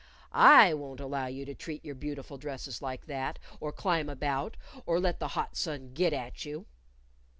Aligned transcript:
I 0.31 0.73
won't 0.73 0.99
allow 0.99 1.27
you 1.27 1.45
to 1.45 1.53
treat 1.53 1.85
your 1.85 1.93
beautiful 1.93 2.39
dresses 2.39 2.81
like 2.81 3.05
that, 3.05 3.37
or 3.59 3.71
climb 3.71 4.09
about, 4.09 4.57
or 4.87 4.99
let 4.99 5.19
the 5.19 5.27
hot 5.37 5.55
sun 5.55 5.93
git 5.93 6.11
at 6.11 6.43
you." 6.43 6.65